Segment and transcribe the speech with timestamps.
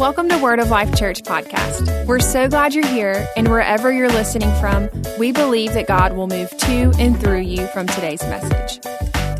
[0.00, 2.06] Welcome to Word of Life Church podcast.
[2.06, 4.88] We're so glad you're here, and wherever you're listening from,
[5.18, 8.80] we believe that God will move to and through you from today's message.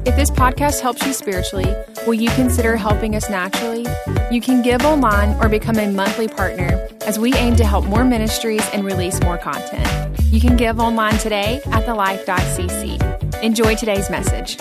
[0.04, 1.74] If this podcast helps you spiritually,
[2.06, 3.86] will you consider helping us naturally?
[4.30, 8.04] You can give online or become a monthly partner as we aim to help more
[8.04, 10.20] ministries and release more content.
[10.24, 13.42] You can give online today at thelife.cc.
[13.42, 14.58] Enjoy today's message.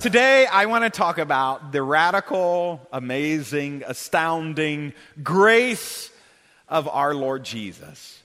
[0.00, 6.10] Today, I want to talk about the radical, amazing, astounding grace
[6.68, 8.22] of our Lord Jesus.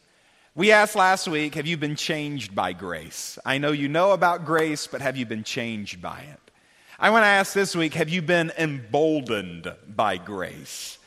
[0.53, 3.39] We asked last week, have you been changed by grace?
[3.45, 6.51] I know you know about grace, but have you been changed by it?
[6.99, 10.97] I want to ask this week, have you been emboldened by grace?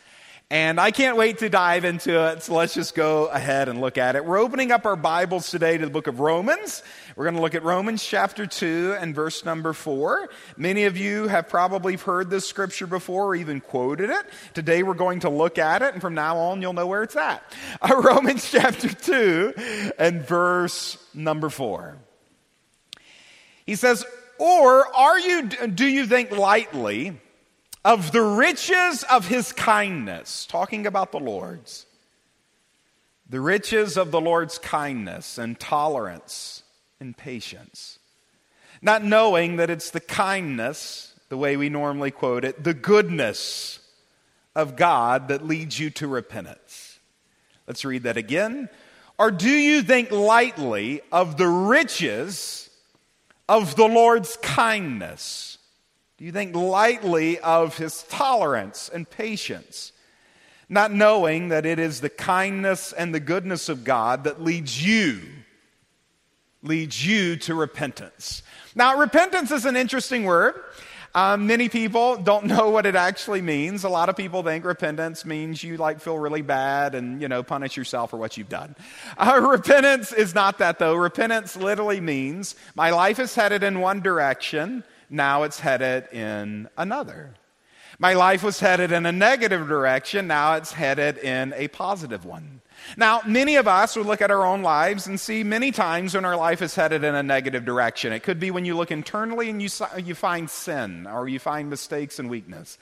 [0.51, 3.97] And I can't wait to dive into it, so let's just go ahead and look
[3.97, 4.27] at it.
[4.27, 6.83] We're opening up our Bibles today to the book of Romans.
[7.17, 10.29] We're going to look at Romans chapter 2 and verse number 4.
[10.59, 14.27] Many of you have probably heard this scripture before or even quoted it.
[14.53, 17.17] Today we're going to look at it, and from now on you'll know where it's
[17.17, 17.43] at.
[17.81, 19.55] Uh, Romans chapter 2
[19.99, 21.97] and verse number 4.
[23.67, 24.05] He says,
[24.39, 27.19] Or are you, do you think lightly
[27.85, 31.87] of the riches of his kindness, talking about the Lord's,
[33.29, 36.63] the riches of the Lord's kindness and tolerance
[37.01, 37.99] and patience.
[38.81, 43.81] Not knowing that it's the kindness, the way we normally quote it, the goodness
[44.55, 46.99] of God that leads you to repentance.
[47.67, 48.69] Let's read that again.
[49.19, 52.69] Or do you think lightly of the riches
[53.49, 55.54] of the Lord's kindness?
[56.25, 59.93] You think lightly of his tolerance and patience,
[60.71, 65.21] not knowing that it is the kindness and the goodness of God that leads you
[66.63, 68.43] leads you to repentance.
[68.75, 70.55] Now, repentance is an interesting word.
[71.15, 73.85] Um, many people don't know what it actually means.
[73.85, 77.43] A lot of people think repentance means you like feel really bad and you know
[77.43, 78.77] punish yourself for what you've done.
[79.19, 80.95] Uh, repentance is not that though.
[80.95, 87.35] Repentance literally means my life is headed in one direction now it's headed in another.
[87.99, 92.61] My life was headed in a negative direction, now it's headed in a positive one.
[92.97, 96.25] Now, many of us would look at our own lives and see many times when
[96.25, 98.13] our life is headed in a negative direction.
[98.13, 99.69] It could be when you look internally and you,
[100.03, 102.77] you find sin or you find mistakes and weakness.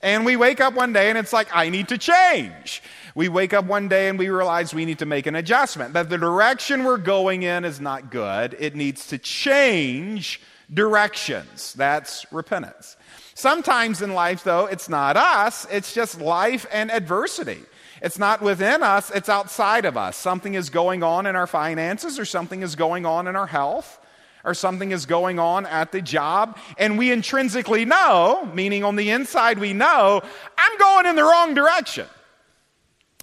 [0.00, 2.82] And we wake up one day and it's like, I need to change.
[3.14, 6.08] We wake up one day and we realize we need to make an adjustment, that
[6.08, 8.56] the direction we're going in is not good.
[8.58, 10.40] It needs to change
[10.72, 11.74] directions.
[11.74, 12.96] That's repentance.
[13.34, 17.60] Sometimes in life, though, it's not us, it's just life and adversity.
[18.02, 20.16] It's not within us, it's outside of us.
[20.16, 24.00] Something is going on in our finances, or something is going on in our health,
[24.44, 29.10] or something is going on at the job, and we intrinsically know, meaning on the
[29.10, 30.20] inside, we know,
[30.58, 32.06] I'm going in the wrong direction.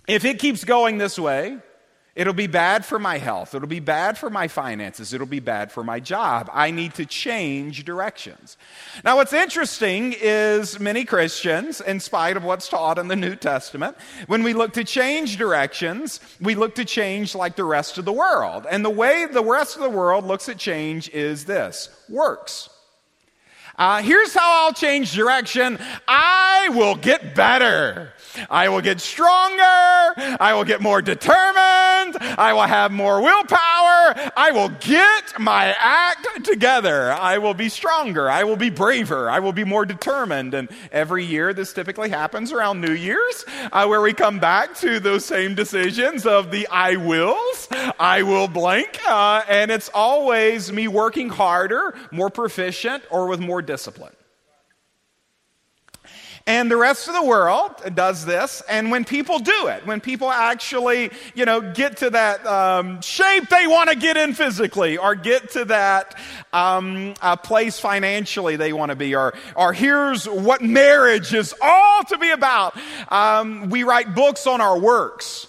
[0.08, 1.58] If it keeps going this way,
[2.20, 3.56] It'll be bad for my health.
[3.56, 5.14] It'll be bad for my finances.
[5.14, 6.50] It'll be bad for my job.
[6.52, 8.58] I need to change directions.
[9.06, 13.96] Now, what's interesting is many Christians, in spite of what's taught in the New Testament,
[14.28, 18.12] when we look to change directions, we look to change like the rest of the
[18.12, 18.68] world.
[18.70, 22.70] And the way the rest of the world looks at change is this works.
[23.78, 28.12] Uh, here's how I'll change direction I will get better.
[28.50, 29.64] I will get stronger.
[29.64, 31.99] I will get more determined.
[32.20, 34.32] I will have more willpower.
[34.36, 37.12] I will get my act together.
[37.12, 38.30] I will be stronger.
[38.30, 39.30] I will be braver.
[39.30, 40.54] I will be more determined.
[40.54, 45.00] And every year, this typically happens around New Year's, uh, where we come back to
[45.00, 47.68] those same decisions of the I wills.
[48.00, 49.00] I will blank.
[49.08, 54.14] Uh, and it's always me working harder, more proficient, or with more discipline.
[56.50, 58.64] And the rest of the world does this.
[58.68, 63.50] And when people do it, when people actually, you know, get to that um, shape
[63.50, 66.18] they want to get in physically, or get to that
[66.52, 72.04] um, uh, place financially they want to be, or, or here's what marriage is all
[72.06, 72.76] to be about,
[73.10, 75.46] um, we write books on our works.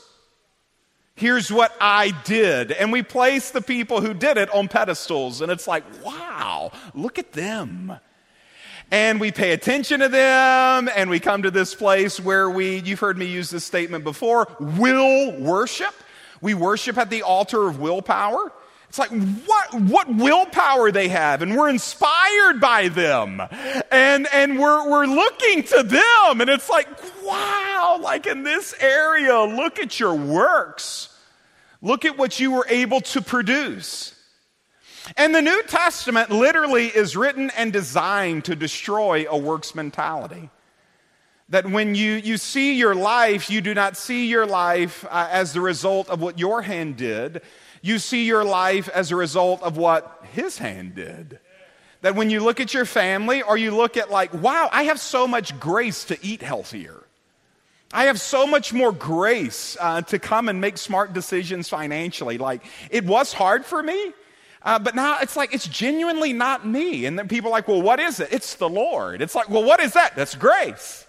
[1.15, 2.73] Here's what I did.
[2.73, 5.41] And we place the people who did it on pedestals.
[5.41, 7.99] And it's like, wow, look at them
[8.91, 13.01] and we pay attention to them and we come to this place where we you've
[13.01, 15.95] heard me use this statement before will worship.
[16.41, 18.53] We worship at the altar of willpower.
[18.89, 23.41] It's like what what willpower they have and we're inspired by them
[23.93, 26.89] and and we're we're looking to them and it's like
[27.25, 31.07] wow like in this area look at your works.
[31.83, 34.15] Look at what you were able to produce
[35.17, 40.51] and the New Testament literally is written and designed to destroy a works mentality.
[41.49, 45.53] That when you, you see your life, you do not see your life uh, as
[45.53, 47.43] the result of what your hand did.
[47.83, 51.41] You see your life as a result of what his hand did.
[52.03, 55.01] That when you look at your family or you look at, like, wow, I have
[55.01, 57.03] so much grace to eat healthier.
[57.93, 62.39] I have so much more grace uh, to come and make smart decisions financially.
[62.39, 64.13] Like, it was hard for me,
[64.63, 67.07] uh, but now it's like it's genuinely not me.
[67.07, 68.29] And then people are like, well, what is it?
[68.33, 69.23] It's the Lord.
[69.23, 70.17] It's like, well, what is that?
[70.17, 71.07] That's grace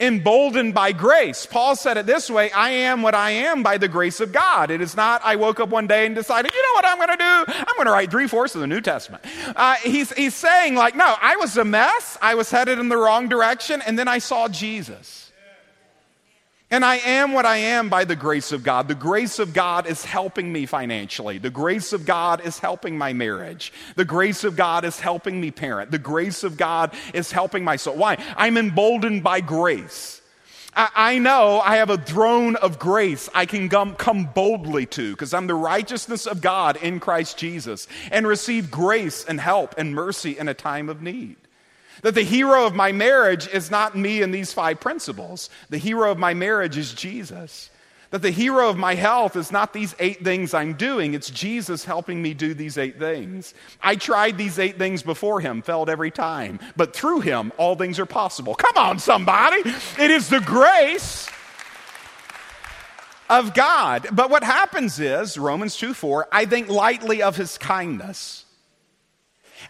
[0.00, 1.46] emboldened by grace.
[1.46, 4.70] Paul said it this way I am what I am by the grace of God.
[4.70, 7.08] It is not, I woke up one day and decided, you know what I'm going
[7.10, 7.52] to do?
[7.58, 9.24] I'm going to write three fourths of the New Testament.
[9.54, 12.18] Uh, he's, he's saying, like, no, I was a mess.
[12.20, 15.23] I was headed in the wrong direction, and then I saw Jesus.
[16.74, 18.88] And I am what I am by the grace of God.
[18.88, 21.38] The grace of God is helping me financially.
[21.38, 23.72] The grace of God is helping my marriage.
[23.94, 25.92] The grace of God is helping me parent.
[25.92, 27.94] The grace of God is helping my soul.
[27.94, 28.16] Why?
[28.36, 30.20] I'm emboldened by grace.
[30.74, 35.46] I, know I have a throne of grace I can come boldly to because I'm
[35.46, 40.48] the righteousness of God in Christ Jesus and receive grace and help and mercy in
[40.48, 41.36] a time of need.
[42.02, 45.50] That the hero of my marriage is not me and these five principles.
[45.70, 47.70] The hero of my marriage is Jesus.
[48.10, 51.84] That the hero of my health is not these eight things I'm doing, it's Jesus
[51.84, 53.54] helping me do these eight things.
[53.82, 57.98] I tried these eight things before him, failed every time, but through him, all things
[57.98, 58.54] are possible.
[58.54, 59.68] Come on, somebody.
[59.98, 61.28] It is the grace
[63.28, 64.06] of God.
[64.12, 68.43] But what happens is, Romans 2 4, I think lightly of his kindness.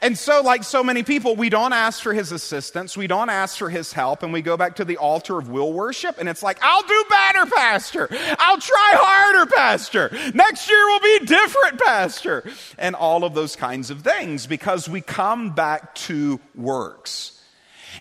[0.01, 3.59] And so, like so many people, we don't ask for his assistance, we don't ask
[3.59, 6.43] for his help, and we go back to the altar of will worship, and it's
[6.43, 8.09] like, I'll do better, Pastor.
[8.39, 10.11] I'll try harder, Pastor.
[10.35, 12.45] Next year will be different, Pastor.
[12.79, 17.34] And all of those kinds of things because we come back to works.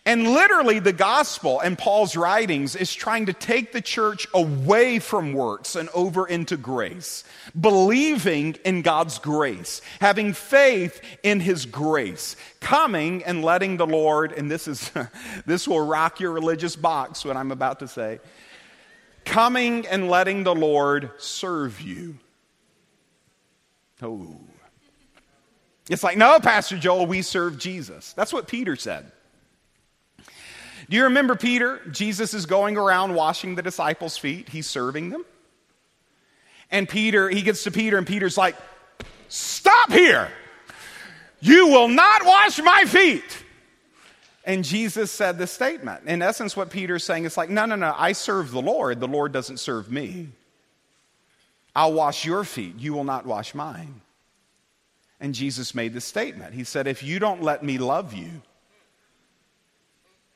[0.06, 5.34] And literally, the gospel and Paul's writings is trying to take the church away from
[5.34, 7.24] works and over into grace,
[7.60, 14.50] believing in God's grace, having faith in his grace, coming and letting the Lord, and
[14.50, 14.92] this is
[15.46, 18.20] this will rock your religious box, what I'm about to say,
[19.26, 22.18] coming and letting the Lord serve you.
[24.02, 24.38] Oh.
[25.90, 28.14] It's like, no, Pastor Joel, we serve Jesus.
[28.14, 29.12] That's what Peter said.
[30.94, 31.82] Do you remember Peter?
[31.90, 35.26] Jesus is going around washing the disciples' feet, he's serving them.
[36.70, 38.56] And Peter, he gets to Peter, and Peter's like,
[39.28, 40.30] Stop here!
[41.40, 43.44] You will not wash my feet.
[44.46, 46.06] And Jesus said this statement.
[46.06, 49.00] In essence, what Peter's saying is like, no, no, no, I serve the Lord.
[49.00, 50.28] The Lord doesn't serve me.
[51.76, 52.76] I'll wash your feet.
[52.78, 54.02] You will not wash mine.
[55.20, 56.54] And Jesus made this statement.
[56.54, 58.44] He said, If you don't let me love you,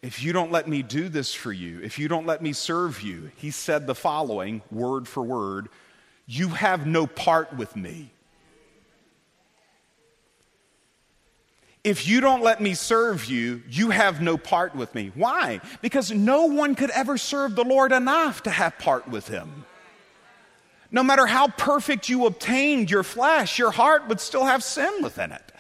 [0.08, 3.02] if you don't let me do this for you, if you don't let me serve
[3.02, 5.68] you, he said the following, word for word
[6.26, 8.10] you have no part with me.
[11.84, 15.12] If you don't let me serve you, you have no part with me.
[15.14, 15.60] Why?
[15.82, 19.66] Because no one could ever serve the Lord enough to have part with him.
[20.90, 25.34] No matter how perfect you obtained your flesh, your heart would still have sin within
[25.34, 25.52] it.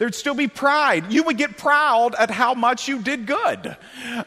[0.00, 1.12] There'd still be pride.
[1.12, 3.76] You would get proud at how much you did good.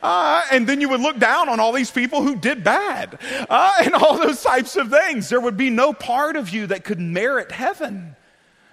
[0.04, 3.18] Uh, and then you would look down on all these people who did bad
[3.50, 5.30] uh, and all those types of things.
[5.30, 8.16] There would be no part of you that could merit heaven,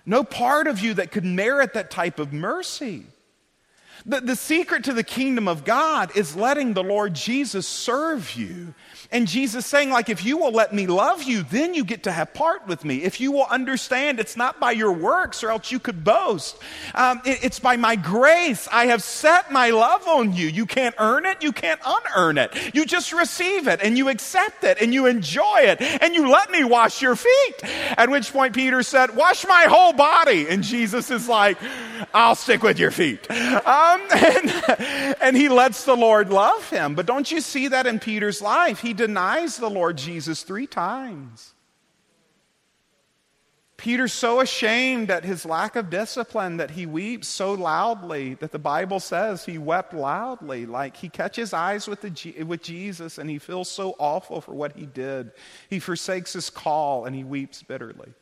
[0.05, 3.07] no part of you that could merit that type of mercy.
[4.05, 8.75] The, the secret to the kingdom of God is letting the Lord Jesus serve you
[9.13, 12.13] and Jesus saying, like, if you will let me love you, then you get to
[12.13, 13.03] have part with me.
[13.03, 16.57] If you will understand it's not by your works or else you could boast.
[16.95, 18.69] Um, it, it's by my grace.
[18.71, 20.47] I have set my love on you.
[20.47, 21.43] You can't earn it.
[21.43, 22.73] You can't unearn it.
[22.73, 26.53] You just receive it and you accept it and you enjoy it and you let
[26.53, 27.65] me wash your feet.
[27.65, 30.47] At which point Peter said, wash my whole body.
[30.49, 31.59] And Jesus is like,
[32.15, 33.29] I'll stick with your feet.
[33.29, 36.95] Um, and, and he lets the Lord love him.
[36.95, 38.79] But don't you see that in Peter's life?
[38.79, 41.55] He denies the Lord Jesus three times.
[43.79, 48.59] Peter's so ashamed at his lack of discipline that he weeps so loudly that the
[48.59, 50.67] Bible says he wept loudly.
[50.67, 54.77] Like he catches eyes with, the, with Jesus and he feels so awful for what
[54.77, 55.33] he did.
[55.71, 58.13] He forsakes his call and he weeps bitterly.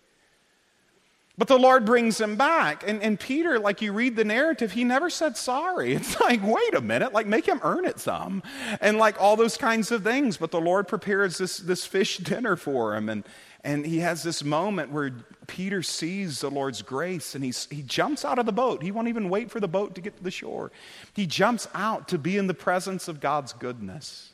[1.39, 2.83] But the Lord brings him back.
[2.85, 5.95] And, and Peter, like you read the narrative, he never said sorry.
[5.99, 8.43] It's like, wait a minute, like make him earn it some.
[8.81, 10.37] And like all those kinds of things.
[10.37, 13.09] But the Lord prepares this, this fish dinner for him.
[13.09, 13.25] And,
[13.63, 15.13] And he has this moment where
[15.47, 18.83] Peter sees the Lord's grace and he's, he jumps out of the boat.
[18.83, 20.73] He won't even wait for the boat to get to the shore.
[21.15, 24.33] He jumps out to be in the presence of God's goodness.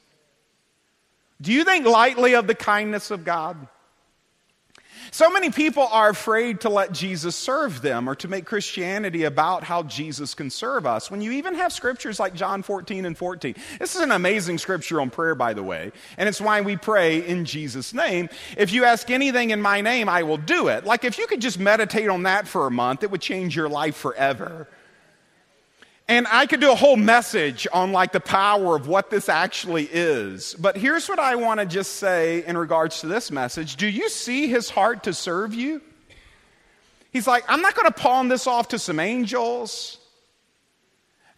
[1.40, 3.68] Do you think lightly of the kindness of God?
[5.10, 9.64] So many people are afraid to let Jesus serve them or to make Christianity about
[9.64, 11.10] how Jesus can serve us.
[11.10, 15.00] When you even have scriptures like John 14 and 14, this is an amazing scripture
[15.00, 18.28] on prayer, by the way, and it's why we pray in Jesus' name.
[18.56, 20.84] If you ask anything in my name, I will do it.
[20.84, 23.68] Like if you could just meditate on that for a month, it would change your
[23.68, 24.68] life forever.
[26.06, 29.88] And I could do a whole message on like the power of what this actually
[29.90, 30.54] is.
[30.54, 33.76] But here's what I want to just say in regards to this message.
[33.76, 35.80] Do you see his heart to serve you?
[37.10, 39.98] He's like, I'm not going to pawn this off to some angels.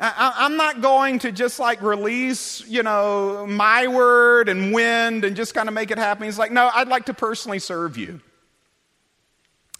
[0.01, 5.55] I'm not going to just like release, you know, my word and wind and just
[5.55, 6.25] kind of make it happen.
[6.25, 8.21] He's like, no, I'd like to personally serve you.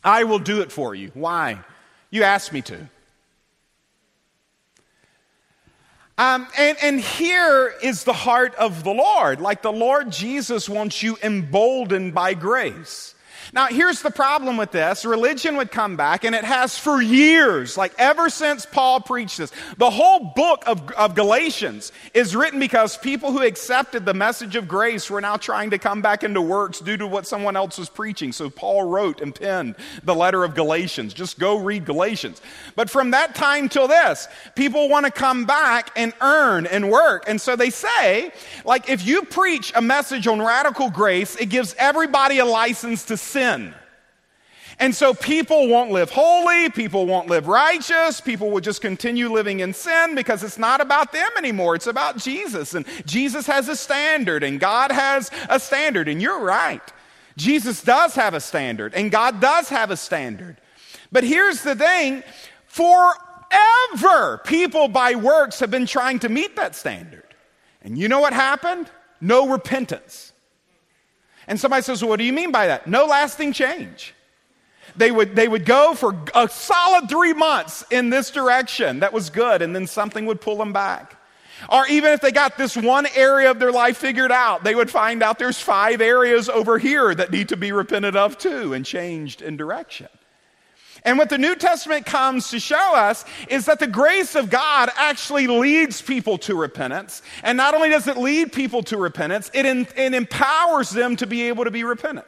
[0.05, 1.11] I will do it for you.
[1.13, 1.59] Why?
[2.11, 2.89] You asked me to.
[6.19, 9.41] Um, and, and here is the heart of the Lord.
[9.41, 13.15] Like the Lord Jesus wants you emboldened by grace.
[13.57, 15.07] Now, here's the problem with this.
[15.07, 19.51] Religion would come back, and it has for years, like ever since Paul preached this.
[19.79, 24.69] The whole book of, of Galatians is written because people who accepted the message of
[24.69, 27.89] grace were now trying to come back into works due to what someone else was
[27.89, 28.31] preaching.
[28.31, 31.15] So Paul wrote and penned the letter of Galatians.
[31.15, 32.43] Just go read Galatians.
[32.75, 37.25] But from that time till this, people want to come back and earn and work.
[37.27, 38.33] And so they say,
[38.67, 43.17] like, if you preach a message on radical grace, it gives everybody a license to
[43.17, 43.46] sin.
[44.79, 49.61] And so people won't live holy, people won't live righteous, people will just continue living
[49.61, 51.75] in sin because it's not about them anymore.
[51.75, 52.75] It's about Jesus.
[52.75, 56.09] And Jesus has a standard, and God has a standard.
[56.09, 56.83] And you're right.
[57.39, 60.59] Jesus does have a standard, and God does have a standard.
[61.11, 62.23] But here's the thing
[62.67, 67.23] forever, people by works have been trying to meet that standard.
[67.83, 68.91] And you know what happened?
[69.21, 70.33] No repentance.
[71.47, 72.87] And somebody says, well, What do you mean by that?
[72.87, 74.15] No lasting change.
[74.97, 79.31] They would, they would go for a solid three months in this direction that was
[79.31, 81.17] good, and then something would pull them back.
[81.69, 84.91] Or even if they got this one area of their life figured out, they would
[84.91, 88.85] find out there's five areas over here that need to be repented of too and
[88.85, 90.09] changed in direction.
[91.07, 94.91] And what the New Testament comes to show us is that the grace of God
[94.97, 97.23] actually leads people to repentance.
[97.45, 101.27] And not only does it lead people to repentance, it, in, it empowers them to
[101.27, 102.27] be able to be repentant.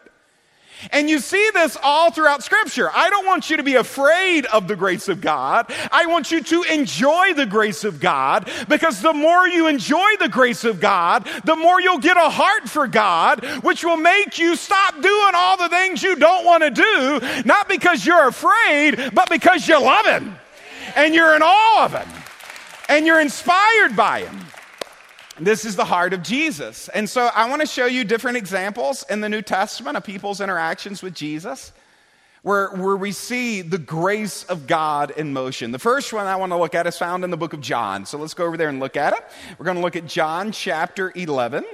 [0.93, 2.91] And you see this all throughout Scripture.
[2.93, 5.73] I don't want you to be afraid of the grace of God.
[5.91, 10.29] I want you to enjoy the grace of God because the more you enjoy the
[10.29, 14.57] grace of God, the more you'll get a heart for God, which will make you
[14.57, 19.29] stop doing all the things you don't want to do, not because you're afraid, but
[19.29, 20.37] because you love Him
[20.95, 22.09] and you're in awe of Him
[22.89, 24.48] and you're inspired by Him.
[25.41, 26.89] This is the heart of Jesus.
[26.89, 30.41] And so I want to show you different examples in the New Testament of people's
[30.41, 31.73] interactions with Jesus
[32.43, 35.71] where, where we see the grace of God in motion.
[35.71, 38.07] The first one I want to look at is found in the book of John.
[38.07, 39.25] So let's go over there and look at it.
[39.59, 41.65] We're going to look at John chapter 11.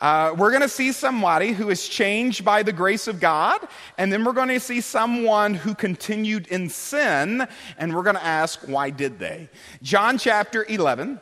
[0.00, 3.60] Uh, we're going to see somebody who is changed by the grace of God,
[3.98, 7.46] and then we're going to see someone who continued in sin,
[7.78, 9.48] and we're going to ask, why did they?
[9.82, 11.20] John chapter 11.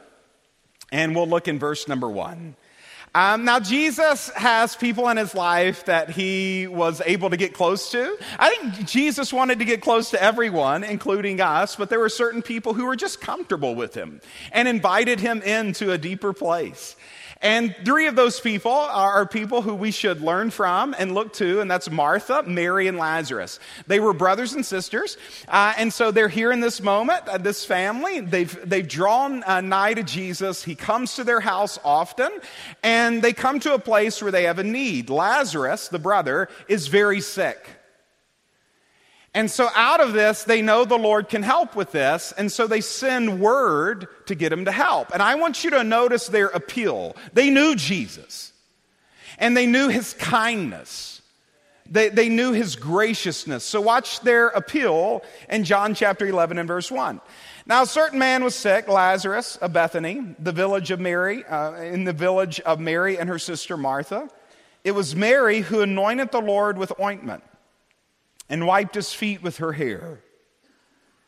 [0.93, 2.57] And we'll look in verse number one.
[3.13, 7.91] Um, now, Jesus has people in his life that he was able to get close
[7.91, 8.17] to.
[8.39, 12.41] I think Jesus wanted to get close to everyone, including us, but there were certain
[12.41, 14.21] people who were just comfortable with him
[14.53, 16.95] and invited him into a deeper place.
[17.43, 21.61] And three of those people are people who we should learn from and look to,
[21.61, 23.59] and that's Martha, Mary, and Lazarus.
[23.87, 25.17] They were brothers and sisters,
[25.49, 28.21] uh, and so they're here in this moment, uh, this family.
[28.21, 30.63] They've, they've drawn uh, nigh to Jesus.
[30.63, 32.31] He comes to their house often,
[32.83, 35.09] and they come to a place where they have a need.
[35.09, 37.80] Lazarus, the brother, is very sick.
[39.33, 42.67] And so, out of this, they know the Lord can help with this, and so
[42.67, 45.13] they send word to get him to help.
[45.13, 47.15] And I want you to notice their appeal.
[47.33, 48.53] They knew Jesus,
[49.39, 51.23] and they knew his kindness,
[51.89, 53.63] they, they knew his graciousness.
[53.63, 57.21] So, watch their appeal in John chapter 11 and verse 1.
[57.67, 62.03] Now, a certain man was sick, Lazarus of Bethany, the village of Mary, uh, in
[62.03, 64.29] the village of Mary and her sister Martha.
[64.83, 67.45] It was Mary who anointed the Lord with ointment
[68.51, 70.21] and wiped his feet with her hair.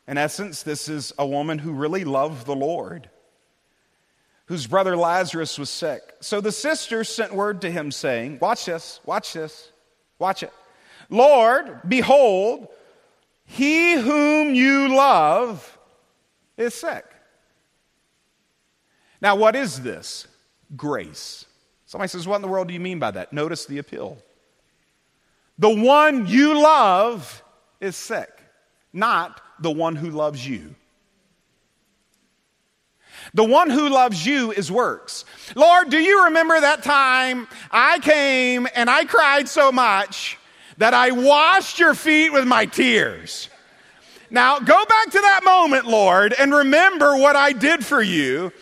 [0.06, 3.08] In essence, this is a woman who really loved the Lord,
[4.46, 6.02] whose brother Lazarus was sick.
[6.20, 9.70] So the sisters sent word to him saying, Watch this, watch this,
[10.18, 10.52] watch it.
[11.08, 12.66] Lord, behold,
[13.44, 15.78] he whom you love
[16.56, 17.04] is sick.
[19.20, 20.26] Now, what is this?
[20.76, 21.46] Grace.
[21.86, 23.32] Somebody says, What in the world do you mean by that?
[23.32, 24.18] Notice the appeal.
[25.58, 27.42] The one you love
[27.80, 28.30] is sick,
[28.92, 30.74] not the one who loves you.
[33.34, 35.24] The one who loves you is works.
[35.54, 40.38] Lord, do you remember that time I came and I cried so much
[40.78, 43.48] that I washed your feet with my tears?
[44.30, 48.52] Now, go back to that moment, Lord, and remember what I did for you.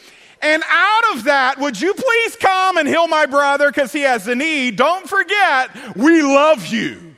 [0.43, 4.27] And out of that, would you please come and heal my brother because he has
[4.27, 4.77] a need?
[4.77, 7.17] Don't forget, we love you.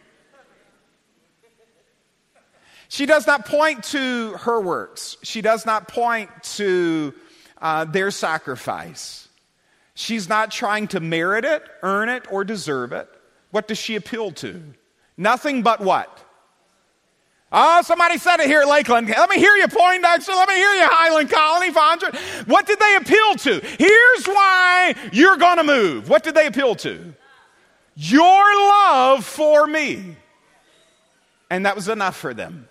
[2.89, 5.17] She does not point to her works.
[5.23, 7.15] She does not point to
[7.61, 9.29] uh, their sacrifice.
[9.95, 13.09] She's not trying to merit it, earn it, or deserve it.
[13.51, 14.63] What does she appeal to?
[15.17, 16.19] Nothing but what?
[17.55, 19.09] Oh, somebody said it here at Lakeland.
[19.09, 20.33] Let me hear you, Poindexter.
[20.33, 22.49] Let me hear you, Highland Colony, Fondren.
[22.49, 23.61] What did they appeal to?
[23.79, 26.09] Here's why you're going to move.
[26.09, 27.15] What did they appeal to?
[27.95, 30.17] Your love for me.
[31.51, 32.69] And that was enough for them.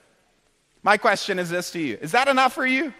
[0.81, 2.91] My question is this to you Is that enough for you?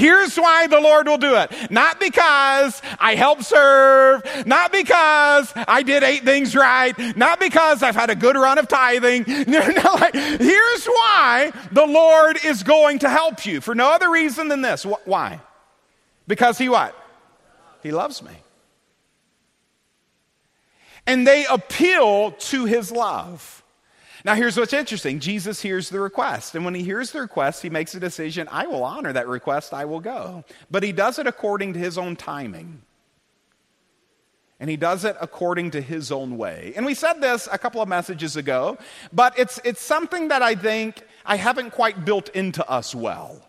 [0.00, 1.70] Here's why the Lord will do it.
[1.70, 7.94] Not because I helped serve, not because I did eight things right, not because I've
[7.94, 9.24] had a good run of tithing.
[9.26, 14.86] Here's why the Lord is going to help you for no other reason than this.
[15.04, 15.38] Why?
[16.26, 16.96] Because He what?
[17.82, 18.32] He loves me.
[21.06, 23.62] And they appeal to His love.
[24.24, 26.54] Now, here's what's interesting Jesus hears the request.
[26.54, 29.72] And when he hears the request, he makes a decision I will honor that request,
[29.72, 30.44] I will go.
[30.70, 32.82] But he does it according to his own timing.
[34.58, 36.74] And he does it according to his own way.
[36.76, 38.76] And we said this a couple of messages ago,
[39.10, 43.40] but it's, it's something that I think I haven't quite built into us well.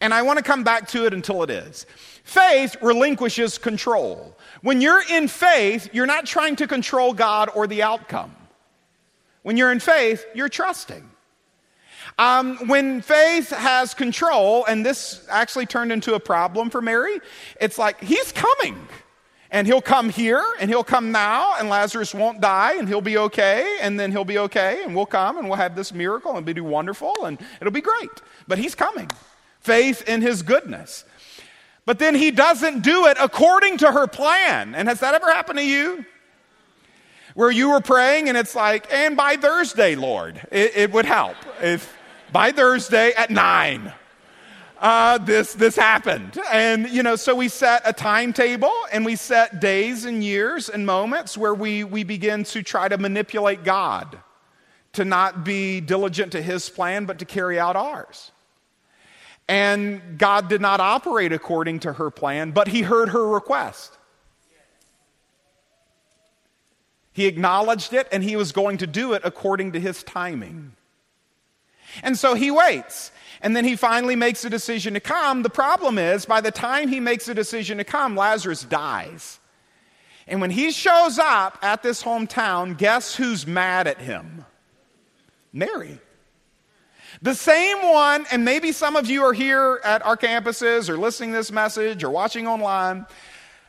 [0.00, 1.84] And I want to come back to it until it is.
[2.24, 4.38] Faith relinquishes control.
[4.62, 8.34] When you're in faith, you're not trying to control God or the outcome.
[9.42, 11.08] When you're in faith, you're trusting.
[12.18, 17.20] Um, when faith has control, and this actually turned into a problem for Mary,
[17.60, 18.78] it's like, he's coming.
[19.52, 23.18] And he'll come here, and he'll come now, and Lazarus won't die, and he'll be
[23.18, 26.48] okay, and then he'll be okay, and we'll come, and we'll have this miracle, and
[26.48, 28.10] it'll be wonderful, and it'll be great.
[28.46, 29.10] But he's coming.
[29.58, 31.04] Faith in his goodness.
[31.84, 34.76] But then he doesn't do it according to her plan.
[34.76, 36.04] And has that ever happened to you?
[37.34, 41.36] Where you were praying and it's like, and by Thursday, Lord, it, it would help
[41.60, 41.96] if
[42.32, 43.92] by Thursday at nine.
[44.78, 49.60] Uh, this this happened, and you know, so we set a timetable and we set
[49.60, 54.18] days and years and moments where we we begin to try to manipulate God
[54.92, 58.32] to not be diligent to His plan, but to carry out ours.
[59.48, 63.96] And God did not operate according to her plan, but He heard her request.
[67.12, 70.72] He acknowledged it and he was going to do it according to his timing.
[72.02, 73.10] And so he waits.
[73.42, 75.42] And then he finally makes a decision to come.
[75.42, 79.40] The problem is, by the time he makes a decision to come, Lazarus dies.
[80.26, 84.44] And when he shows up at this hometown, guess who's mad at him?
[85.52, 85.98] Mary.
[87.22, 91.32] The same one, and maybe some of you are here at our campuses or listening
[91.32, 93.06] this message or watching online.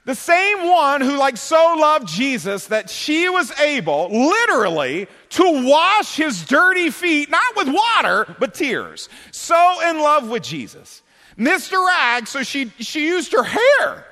[0.03, 6.15] The same one who, like, so loved Jesus that she was able, literally, to wash
[6.15, 9.09] his dirty feet, not with water, but tears.
[9.31, 11.03] So in love with Jesus.
[11.37, 11.85] Mr.
[11.85, 14.05] Rag, so she, she used her hair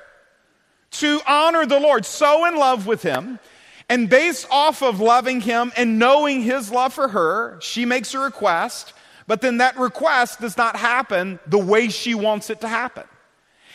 [0.92, 2.06] to honor the Lord.
[2.06, 3.40] So in love with him.
[3.88, 8.20] And based off of loving him and knowing his love for her, she makes a
[8.20, 8.92] request.
[9.26, 13.04] But then that request does not happen the way she wants it to happen.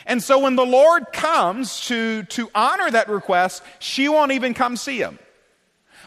[0.06, 4.78] And so when the Lord comes to, to honor that request, she won't even come
[4.78, 5.18] see him.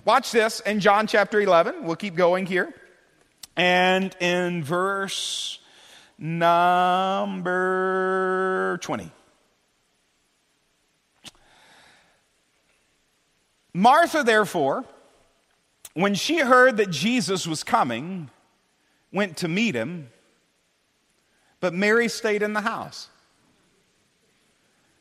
[0.04, 1.84] Watch this in John chapter 11.
[1.84, 2.72] We'll keep going here.
[3.56, 5.58] And in verse
[6.16, 7.48] number
[8.82, 9.10] 20.
[13.74, 14.84] Martha, therefore,
[15.94, 18.30] when she heard that Jesus was coming,
[19.12, 20.10] went to meet him,
[21.60, 23.08] but Mary stayed in the house.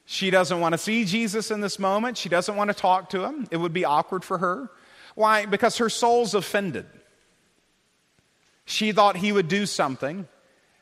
[0.10, 2.18] She doesn't want to see Jesus in this moment.
[2.18, 3.46] She doesn't want to talk to him.
[3.52, 4.72] It would be awkward for her.
[5.16, 5.46] Why?
[5.46, 6.86] Because her soul's offended.
[8.64, 10.26] She thought he would do something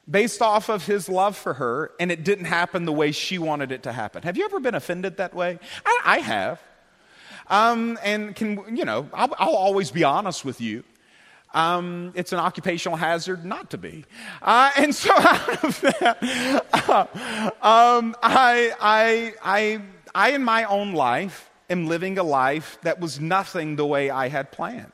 [0.07, 3.71] based off of his love for her, and it didn't happen the way she wanted
[3.71, 4.21] it to happen.
[4.21, 5.57] Have you ever been offended that way?
[5.83, 6.61] I, I have.
[7.47, 10.83] Um, and can, you know, I'll, I'll always be honest with you.
[11.55, 14.03] Um, it's an occupational hazard not to be.
[14.41, 19.81] Uh, and so out of that, uh, um, I, I, I,
[20.13, 24.27] I, in my own life, am living a life that was nothing the way I
[24.27, 24.91] had planned.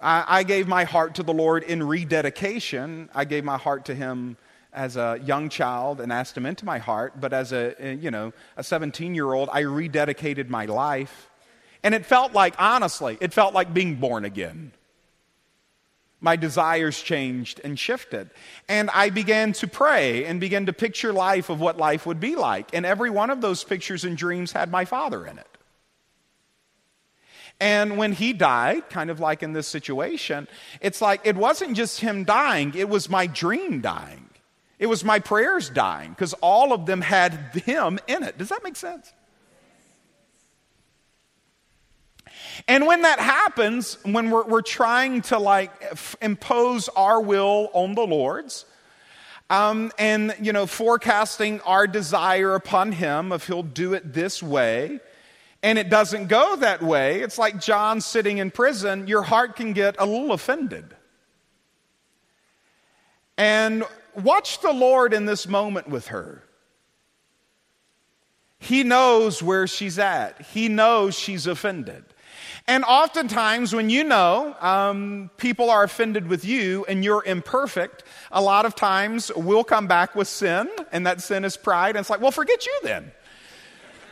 [0.00, 3.08] I, I gave my heart to the Lord in rededication.
[3.14, 4.36] I gave my heart to Him
[4.72, 8.32] as a young child and asked him into my heart but as a you know
[8.56, 11.29] a 17 year old i rededicated my life
[11.82, 14.72] and it felt like honestly it felt like being born again
[16.20, 18.30] my desires changed and shifted
[18.68, 22.36] and i began to pray and began to picture life of what life would be
[22.36, 25.46] like and every one of those pictures and dreams had my father in it
[27.60, 30.48] and when he died, kind of like in this situation,
[30.80, 34.26] it's like it wasn't just him dying, it was my dream dying.
[34.78, 37.34] It was my prayers dying because all of them had
[37.66, 38.38] him in it.
[38.38, 39.12] Does that make sense?
[42.68, 47.94] And when that happens, when we're, we're trying to like f- impose our will on
[47.94, 48.64] the Lord's,
[49.48, 55.00] um, and you know, forecasting our desire upon Him if He'll do it this way,
[55.62, 59.72] and it doesn't go that way, it's like John sitting in prison, your heart can
[59.72, 60.94] get a little offended.
[63.36, 66.44] And watch the Lord in this moment with her.
[68.58, 72.04] He knows where she's at, He knows she's offended.
[72.66, 78.40] And oftentimes, when you know um, people are offended with you and you're imperfect, a
[78.40, 81.96] lot of times we'll come back with sin, and that sin is pride.
[81.96, 83.12] And it's like, well, forget you then.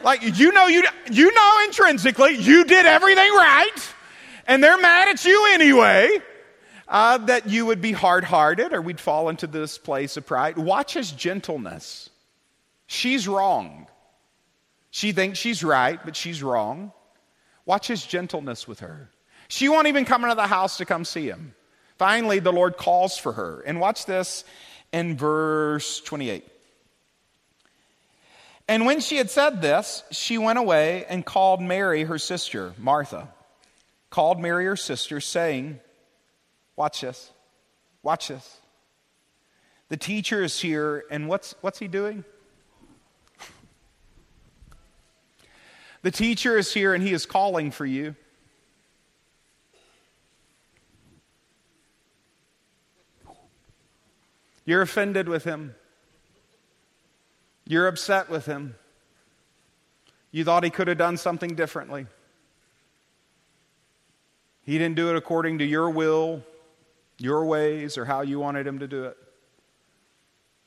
[0.03, 3.95] Like you know you you know intrinsically you did everything right,
[4.47, 6.11] and they're mad at you anyway.
[6.87, 10.57] Uh, that you would be hard hearted or we'd fall into this place of pride.
[10.57, 12.09] Watch his gentleness.
[12.87, 13.89] She's wrong.
[14.91, 16.93] She thinks she's right, but she's wrong.
[17.69, 19.11] Watch his gentleness with her.
[19.49, 21.55] She won't even come into the house to come see him.
[21.99, 23.61] Finally, the Lord calls for her.
[23.61, 24.43] And watch this
[24.91, 26.47] in verse 28.
[28.69, 33.29] And when she had said this, she went away and called Mary, her sister, Martha.
[34.09, 35.79] Called Mary, her sister, saying,
[36.75, 37.31] Watch this.
[38.03, 38.57] Watch this.
[39.91, 42.25] The teacher is here, and what's, what's he doing?
[46.03, 48.15] The teacher is here, and he is calling for you.
[54.65, 55.75] You're offended with him.
[57.67, 58.75] You're upset with him.
[60.31, 62.07] You thought he could have done something differently.
[64.63, 66.43] He didn't do it according to your will,
[67.19, 69.17] your ways, or how you wanted him to do it.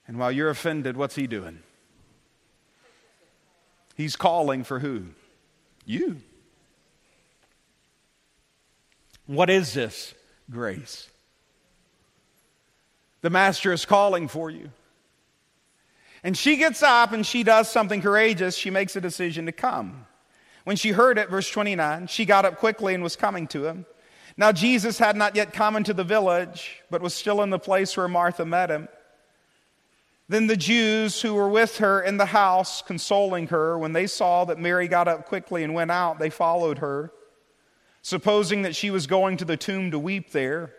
[0.07, 1.59] And while you're offended, what's he doing?
[3.95, 5.09] He's calling for who?
[5.85, 6.17] You.
[9.25, 10.13] What is this
[10.49, 11.09] grace?
[13.21, 14.71] The Master is calling for you.
[16.23, 18.55] And she gets up and she does something courageous.
[18.55, 20.05] She makes a decision to come.
[20.63, 23.85] When she heard it, verse 29, she got up quickly and was coming to him.
[24.37, 27.97] Now, Jesus had not yet come into the village, but was still in the place
[27.97, 28.87] where Martha met him.
[30.31, 34.45] Then the Jews who were with her in the house, consoling her, when they saw
[34.45, 37.11] that Mary got up quickly and went out, they followed her,
[38.01, 40.73] supposing that she was going to the tomb to weep there.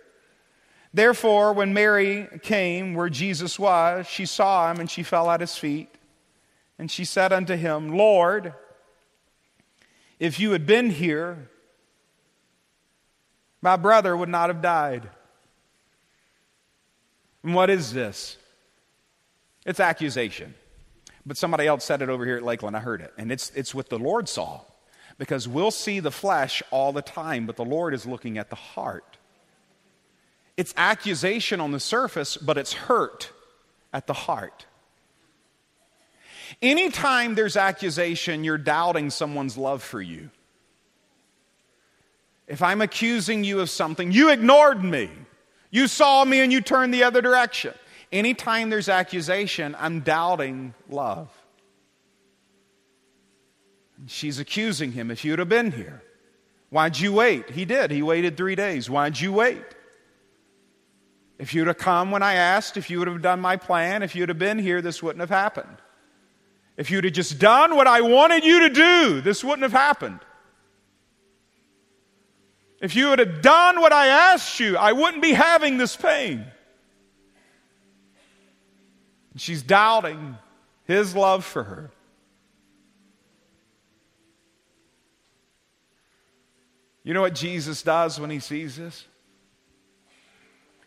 [0.94, 5.54] Therefore, when Mary came where Jesus was, she saw him and she fell at his
[5.54, 5.90] feet.
[6.78, 8.54] And she said unto him, Lord,
[10.18, 11.50] if you had been here,
[13.60, 15.10] my brother would not have died.
[17.42, 18.38] And what is this?
[19.64, 20.54] It's accusation.
[21.24, 22.76] But somebody else said it over here at Lakeland.
[22.76, 23.12] I heard it.
[23.16, 24.62] And it's, it's what the Lord saw.
[25.18, 28.56] Because we'll see the flesh all the time, but the Lord is looking at the
[28.56, 29.18] heart.
[30.56, 33.30] It's accusation on the surface, but it's hurt
[33.92, 34.66] at the heart.
[36.60, 40.30] Anytime there's accusation, you're doubting someone's love for you.
[42.46, 45.08] If I'm accusing you of something, you ignored me.
[45.70, 47.72] You saw me and you turned the other direction.
[48.12, 51.30] Anytime there's accusation, I'm doubting love.
[54.06, 55.10] She's accusing him.
[55.10, 56.02] If you'd have been here,
[56.68, 57.50] why'd you wait?
[57.50, 57.90] He did.
[57.90, 58.90] He waited three days.
[58.90, 59.64] Why'd you wait?
[61.38, 64.14] If you'd have come when I asked, if you would have done my plan, if
[64.14, 65.78] you'd have been here, this wouldn't have happened.
[66.76, 70.20] If you'd have just done what I wanted you to do, this wouldn't have happened.
[72.80, 76.44] If you would have done what I asked you, I wouldn't be having this pain.
[79.32, 80.36] And she's doubting
[80.84, 81.90] his love for her.
[87.04, 89.06] You know what Jesus does when he sees this?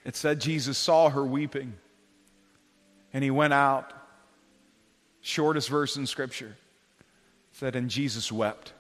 [0.05, 1.73] It said Jesus saw her weeping
[3.12, 3.91] and he went out.
[5.21, 6.55] Shortest verse in Scripture
[7.51, 8.73] said, And Jesus wept.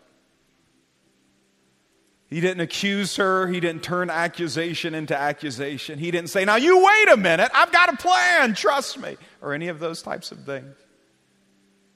[2.27, 3.47] He didn't accuse her.
[3.47, 5.99] He didn't turn accusation into accusation.
[5.99, 7.51] He didn't say, Now you wait a minute.
[7.53, 8.55] I've got a plan.
[8.55, 9.17] Trust me.
[9.41, 10.75] Or any of those types of things.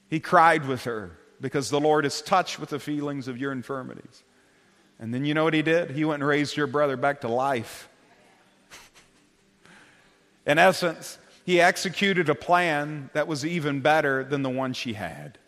[0.08, 4.22] He cried with her because the Lord is touched with the feelings of your infirmities.
[5.00, 5.90] And then you know what he did?
[5.90, 7.88] He went and raised your brother back to life.
[10.46, 15.38] In essence, he executed a plan that was even better than the one she had.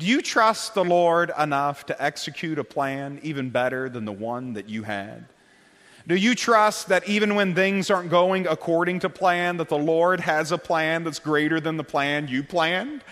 [0.00, 4.54] Do you trust the Lord enough to execute a plan even better than the one
[4.54, 5.26] that you had?
[6.08, 10.20] Do you trust that even when things aren't going according to plan, that the Lord
[10.20, 13.04] has a plan that's greater than the plan you planned?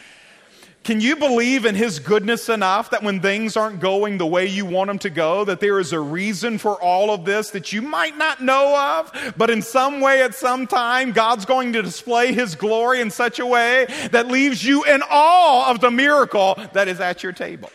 [0.84, 4.64] Can you believe in His goodness enough that when things aren't going the way you
[4.64, 7.82] want them to go, that there is a reason for all of this that you
[7.82, 12.32] might not know of, but in some way at some time, God's going to display
[12.32, 16.88] His glory in such a way that leaves you in awe of the miracle that
[16.88, 17.70] is at your table?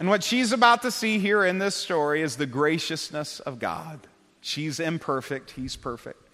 [0.00, 4.00] And what she's about to see here in this story is the graciousness of God.
[4.40, 6.29] She's imperfect, he's perfect.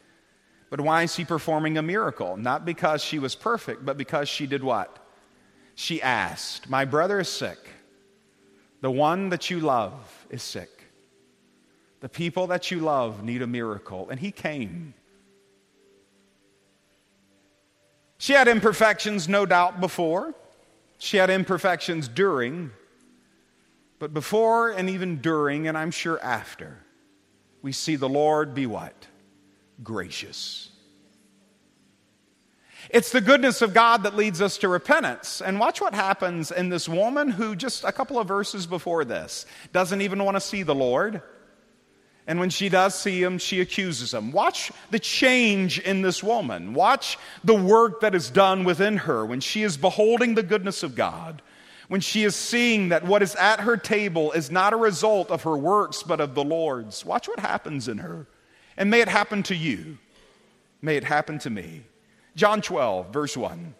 [0.68, 2.36] But why is he performing a miracle?
[2.36, 4.98] Not because she was perfect, but because she did what?
[5.74, 7.58] She asked, My brother is sick.
[8.80, 10.70] The one that you love is sick.
[12.00, 14.08] The people that you love need a miracle.
[14.10, 14.94] And he came.
[18.18, 20.34] She had imperfections, no doubt, before.
[20.98, 22.70] She had imperfections during.
[23.98, 26.78] But before and even during, and I'm sure after,
[27.62, 29.06] we see the Lord be what?
[29.82, 30.70] Gracious.
[32.90, 35.42] It's the goodness of God that leads us to repentance.
[35.42, 39.46] And watch what happens in this woman who, just a couple of verses before this,
[39.72, 41.22] doesn't even want to see the Lord.
[42.28, 44.32] And when she does see him, she accuses him.
[44.32, 46.74] Watch the change in this woman.
[46.74, 50.94] Watch the work that is done within her when she is beholding the goodness of
[50.94, 51.42] God.
[51.88, 55.44] When she is seeing that what is at her table is not a result of
[55.44, 57.04] her works, but of the Lord's.
[57.04, 58.26] Watch what happens in her.
[58.76, 59.98] And may it happen to you.
[60.82, 61.82] May it happen to me.
[62.34, 63.74] John 12, verse 1.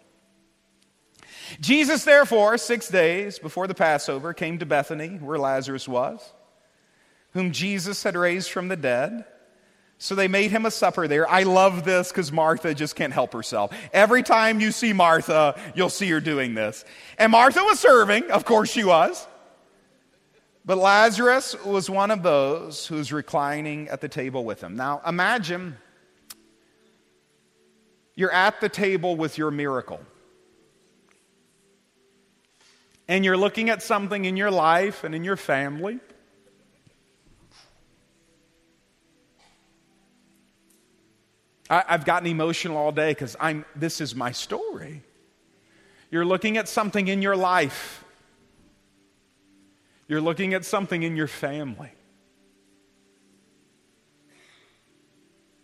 [1.61, 6.33] Jesus, therefore, six days before the Passover, came to Bethany, where Lazarus was,
[7.31, 9.25] whom Jesus had raised from the dead.
[9.99, 11.27] So they made him a supper there.
[11.29, 13.75] I love this because Martha just can't help herself.
[13.91, 16.85] Every time you see Martha, you'll see her doing this.
[17.17, 19.25] And Martha was serving, of course she was.
[20.67, 24.75] But Lazarus was one of those who's reclining at the table with him.
[24.75, 25.77] Now, imagine
[28.15, 30.01] you're at the table with your miracle.
[33.07, 36.01] And you're looking at something in your life and in your family.
[41.69, 45.01] I, have gotten emotional all day because I'm this is my story.
[46.11, 48.03] You're looking at something in your life
[50.07, 51.91] you're looking at something in your family.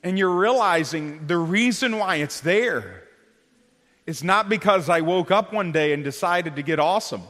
[0.03, 3.03] And you're realizing the reason why it's there
[4.05, 7.23] is not because I woke up one day and decided to get awesome.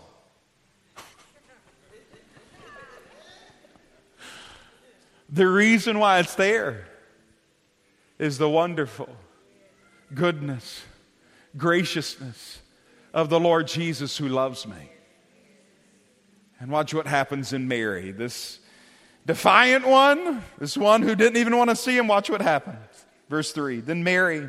[5.30, 6.88] the reason why it's there
[8.18, 9.10] is the wonderful
[10.14, 10.82] goodness,
[11.56, 12.60] graciousness
[13.14, 14.93] of the Lord Jesus who loves me.
[16.64, 18.12] And watch what happens in Mary.
[18.12, 18.58] This
[19.26, 23.06] defiant one, this one who didn't even want to see him, watch what happens.
[23.30, 24.48] Verse 3 Then Mary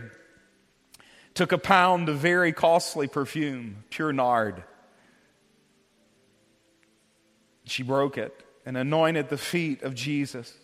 [1.35, 4.63] took a pound of very costly perfume, pure nard.
[7.65, 10.55] She broke it and anointed the feet of Jesus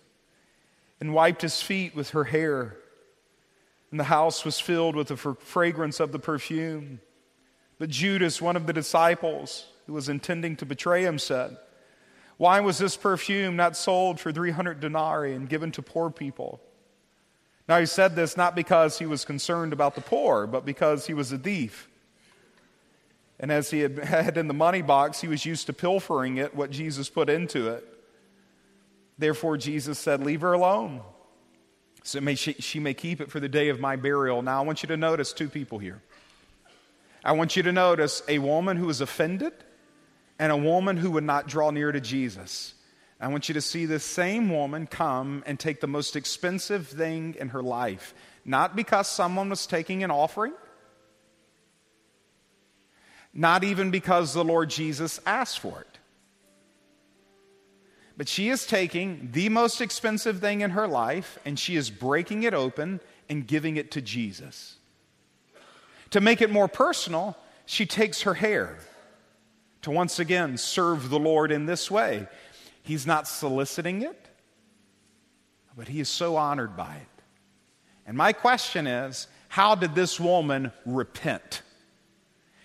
[1.00, 2.76] and wiped his feet with her hair.
[3.90, 7.00] And the house was filled with the fragrance of the perfume.
[7.80, 11.56] But Judas, one of the disciples, who was intending to betray him, said,
[12.36, 16.60] Why was this perfume not sold for 300 denarii and given to poor people?
[17.68, 21.12] Now, he said this not because he was concerned about the poor, but because he
[21.12, 21.88] was a thief.
[23.40, 26.54] And as he had had in the money box, he was used to pilfering it,
[26.54, 27.84] what Jesus put into it.
[29.18, 31.00] Therefore, Jesus said, Leave her alone,
[32.04, 34.40] so may she, she may keep it for the day of my burial.
[34.40, 36.00] Now, I want you to notice two people here.
[37.24, 39.52] I want you to notice a woman who is offended
[40.40, 42.72] and a woman who would not draw near to Jesus.
[43.20, 47.36] I want you to see this same woman come and take the most expensive thing
[47.38, 48.14] in her life,
[48.46, 50.54] not because someone was taking an offering,
[53.34, 55.98] not even because the Lord Jesus asked for it.
[58.16, 62.44] But she is taking the most expensive thing in her life and she is breaking
[62.44, 64.76] it open and giving it to Jesus.
[66.10, 68.78] To make it more personal, she takes her hair
[69.82, 72.26] to once again serve the Lord in this way.
[72.82, 74.28] He's not soliciting it,
[75.76, 77.22] but he is so honored by it.
[78.06, 81.62] And my question is how did this woman repent?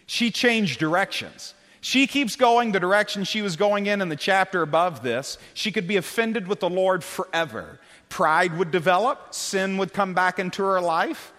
[0.06, 1.54] She changed directions.
[1.82, 5.38] She keeps going the direction she was going in in the chapter above this.
[5.54, 7.80] She could be offended with the Lord forever.
[8.10, 11.32] Pride would develop, sin would come back into her life.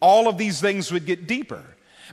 [0.00, 1.62] All of these things would get deeper.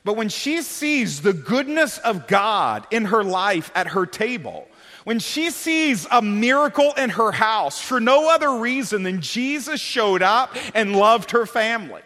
[0.04, 4.68] But when she sees the goodness of God in her life at her table,
[5.04, 10.22] when she sees a miracle in her house for no other reason than Jesus showed
[10.22, 12.02] up and loved her family,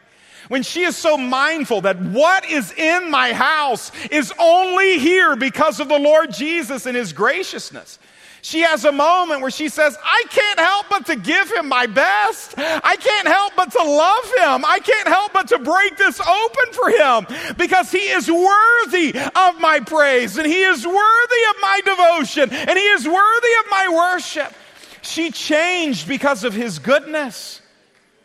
[0.48, 5.80] when she is so mindful that what is in my house is only here because
[5.80, 8.00] of the Lord Jesus and His graciousness,
[8.44, 11.86] she has a moment where she says, I can't help but to give him my
[11.86, 12.54] best.
[12.58, 14.66] I can't help but to love him.
[14.66, 19.62] I can't help but to break this open for him because he is worthy of
[19.62, 24.12] my praise and he is worthy of my devotion and he is worthy of my
[24.14, 24.54] worship.
[25.02, 27.62] She changed because of his goodness.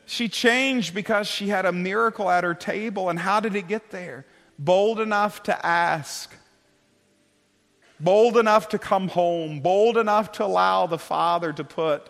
[0.07, 3.09] She changed because she had a miracle at her table.
[3.09, 4.27] And how did it get there?
[4.59, 6.35] Bold enough to ask
[8.01, 12.09] bold enough to come home, bold enough to allow the Father to put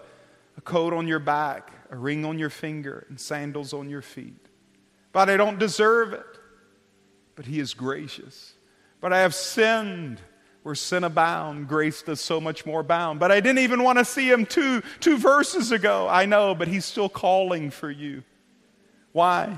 [0.57, 4.47] a coat on your back, a ring on your finger, and sandals on your feet.
[5.13, 6.27] But I don't deserve it.
[7.35, 8.55] But He is gracious.
[9.01, 10.21] But I have sinned.
[10.65, 13.21] Where sin abound, grace does so much more abound.
[13.21, 16.09] But I didn't even want to see Him two, two verses ago.
[16.11, 18.23] I know, but He's still calling for you.
[19.13, 19.57] Why?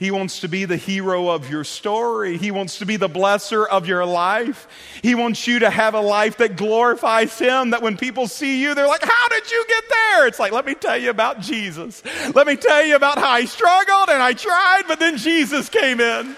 [0.00, 2.38] He wants to be the hero of your story.
[2.38, 4.66] He wants to be the blesser of your life.
[5.02, 8.74] He wants you to have a life that glorifies Him, that when people see you,
[8.74, 10.26] they're like, How did you get there?
[10.26, 12.02] It's like, Let me tell you about Jesus.
[12.34, 16.00] Let me tell you about how I struggled and I tried, but then Jesus came
[16.00, 16.34] in.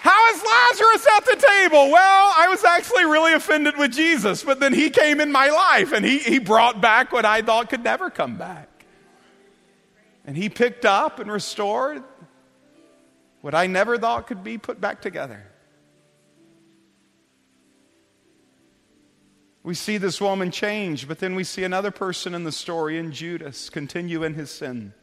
[0.00, 1.92] How is Lazarus at the table?
[1.92, 5.92] Well, I was actually really offended with Jesus, but then he came in my life
[5.92, 8.66] and he, he brought back what I thought could never come back.
[10.24, 12.02] And he picked up and restored
[13.40, 15.46] what I never thought could be put back together.
[19.62, 23.12] We see this woman change, but then we see another person in the story in
[23.12, 24.94] Judas continue in his sin.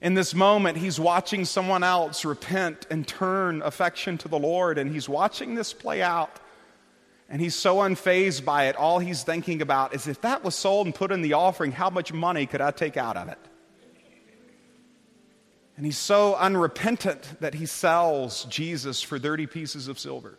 [0.00, 4.90] In this moment, he's watching someone else repent and turn affection to the Lord, and
[4.90, 6.40] he's watching this play out.
[7.28, 8.76] And he's so unfazed by it.
[8.76, 11.88] All he's thinking about is if that was sold and put in the offering, how
[11.88, 13.38] much money could I take out of it?
[15.82, 20.38] And he's so unrepentant that he sells Jesus for 30 pieces of silver.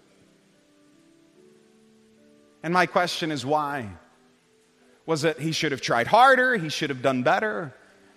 [2.63, 3.89] And my question is why?
[5.05, 6.55] Was it he should have tried harder?
[6.55, 7.75] He should have done better?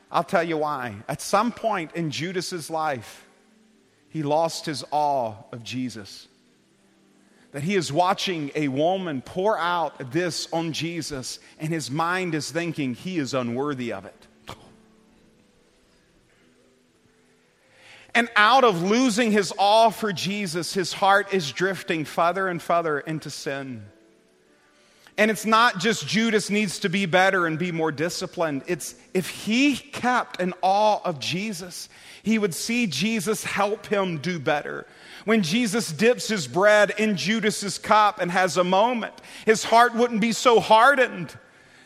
[0.08, 0.98] I'll tell you why.
[1.08, 3.26] At some point in Judas's life,
[4.08, 6.28] he lost his awe of Jesus.
[7.50, 12.52] That he is watching a woman pour out this on Jesus, and his mind is
[12.52, 14.28] thinking he is unworthy of it.
[18.16, 22.98] And out of losing his awe for Jesus, his heart is drifting further and further
[22.98, 23.84] into sin.
[25.18, 28.62] And it's not just Judas needs to be better and be more disciplined.
[28.66, 31.90] It's if he kept an awe of Jesus,
[32.22, 34.86] he would see Jesus help him do better.
[35.26, 40.22] When Jesus dips his bread in Judas's cup and has a moment, his heart wouldn't
[40.22, 41.36] be so hardened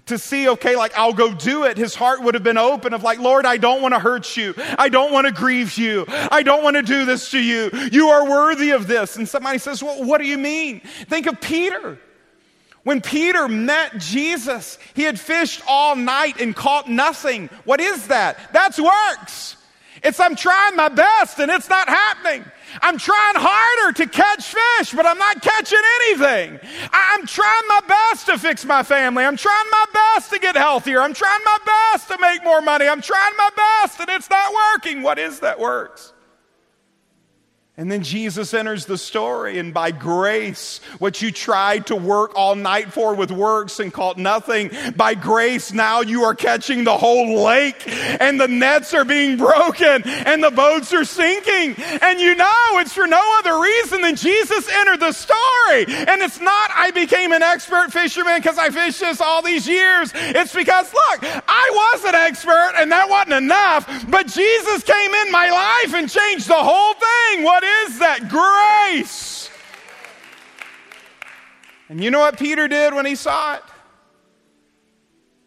[0.07, 3.03] to see, okay, like I'll go do it, his heart would have been open of
[3.03, 4.55] like, Lord, I don't want to hurt you.
[4.79, 6.05] I don't want to grieve you.
[6.09, 7.71] I don't want to do this to you.
[7.93, 9.17] You are worthy of this.
[9.17, 10.81] And somebody says, well, what do you mean?
[10.81, 11.99] Think of Peter.
[12.83, 17.51] When Peter met Jesus, he had fished all night and caught nothing.
[17.65, 18.39] What is that?
[18.53, 19.57] That's works.
[20.03, 22.45] It's I'm trying my best and it's not happening.
[22.81, 26.61] I'm trying harder to catch fish, but I'm not catching anything.
[26.93, 29.25] I'm trying my best to fix my family.
[29.25, 31.01] I'm trying my best to get healthier.
[31.01, 32.87] I'm trying my best to make more money.
[32.87, 35.03] I'm trying my best and it's not working.
[35.03, 36.13] What is that works?
[37.81, 42.55] And then Jesus enters the story, and by grace, what you tried to work all
[42.55, 47.43] night for with works and caught nothing, by grace, now you are catching the whole
[47.43, 51.83] lake, and the nets are being broken, and the boats are sinking.
[52.03, 55.87] And you know it's for no other reason than Jesus entered the story.
[55.89, 60.13] And it's not, I became an expert fisherman because I fished this all these years.
[60.15, 65.33] It's because, look, I was an expert, and that wasn't enough, but Jesus came in
[65.33, 67.43] my life and changed the whole thing.
[67.43, 68.29] What is that?
[68.29, 69.51] Grace.
[71.89, 73.63] And you know what Peter did when he saw it?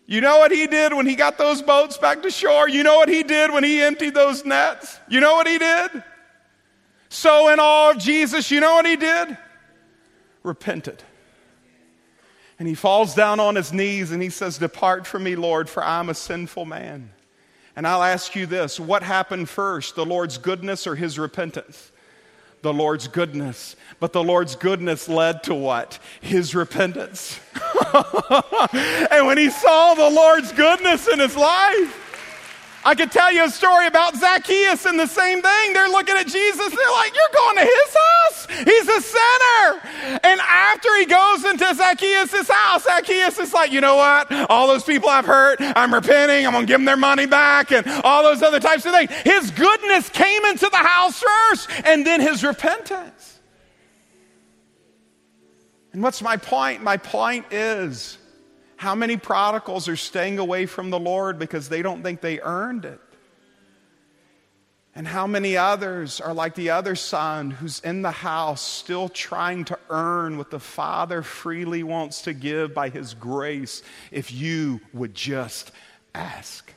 [0.06, 2.68] You know what he did when he got those boats back to shore?
[2.68, 5.00] You know what he did when he emptied those nets?
[5.08, 6.04] You know what he did?
[7.08, 9.38] So, in awe of Jesus, you know what he did?
[10.44, 11.02] Repented.
[12.60, 15.84] And he falls down on his knees and he says, Depart from me, Lord, for
[15.84, 17.12] I'm a sinful man.
[17.76, 21.93] And I'll ask you this what happened first, the Lord's goodness or his repentance?
[22.64, 23.76] The Lord's goodness.
[24.00, 26.00] But the Lord's goodness led to what?
[26.22, 27.38] His repentance.
[29.12, 32.00] and when he saw the Lord's goodness in his life,
[32.86, 35.74] I could tell you a story about Zacchaeus and the same thing.
[35.74, 36.74] They're looking at Jesus.
[36.74, 38.23] They're like, You're going to his house?
[38.58, 40.20] He's a sinner.
[40.24, 44.32] And after he goes into Zacchaeus' house, Zacchaeus is like, You know what?
[44.50, 46.46] All those people I've hurt, I'm repenting.
[46.46, 49.12] I'm going to give them their money back and all those other types of things.
[49.24, 53.40] His goodness came into the house first and then his repentance.
[55.94, 56.82] And what's my point?
[56.82, 58.18] My point is
[58.78, 62.86] how many prodigals are staying away from the Lord because they don't think they earned
[62.86, 63.00] it?
[64.96, 69.66] And how many others are like the other son who's in the house still trying
[69.66, 73.82] to earn what the Father freely wants to give by His grace
[74.12, 75.72] if you would just
[76.14, 76.72] ask?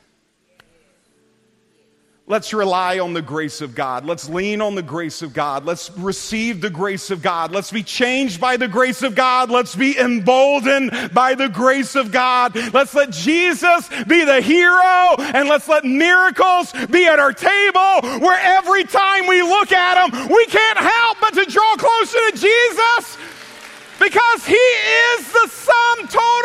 [2.29, 4.03] Let's rely on the grace of God.
[4.03, 5.63] Let's lean on the grace of God.
[5.63, 7.53] Let's receive the grace of God.
[7.53, 9.49] Let's be changed by the grace of God.
[9.49, 12.53] Let's be emboldened by the grace of God.
[12.73, 18.39] Let's let Jesus be the hero and let's let miracles be at our table where
[18.57, 23.17] every time we look at them, we can't help but to draw closer to Jesus
[23.99, 26.36] because he is the sum total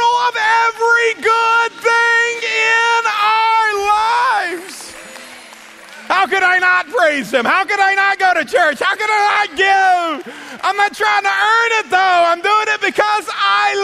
[7.12, 7.44] praise Him?
[7.44, 8.80] How could I not go to church?
[8.80, 10.60] How could I not give?
[10.62, 11.96] I'm not trying to earn it though.
[11.98, 13.74] I'm doing it because I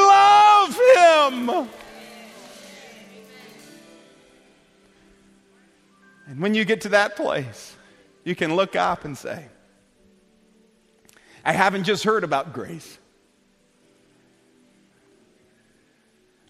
[1.29, 1.69] love Him.
[6.27, 7.75] And when you get to that place,
[8.25, 9.47] you can look up and say,
[11.45, 12.99] I haven't just heard about grace.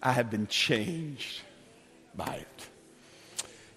[0.01, 1.41] I have been changed
[2.15, 2.58] by it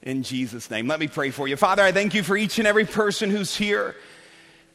[0.03, 0.89] in Jesus' name.
[0.89, 1.57] Let me pray for you.
[1.57, 3.95] Father, I thank you for each and every person who's here.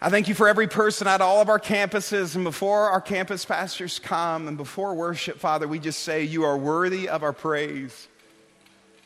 [0.01, 2.35] I thank you for every person at all of our campuses.
[2.35, 6.57] And before our campus pastors come and before worship, Father, we just say you are
[6.57, 8.07] worthy of our praise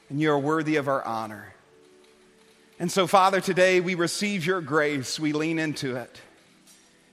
[0.09, 1.53] and you are worthy of our honor.
[2.78, 6.19] And so, Father, today we receive your grace, we lean into it,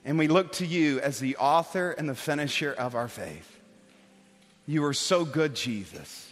[0.03, 3.59] and we look to you as the author and the finisher of our faith.
[4.65, 6.28] You are so good, Jesus.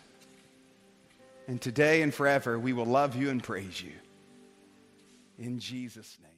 [1.47, 3.93] And today and forever, we will love you and praise you.
[5.39, 6.36] In Jesus' name.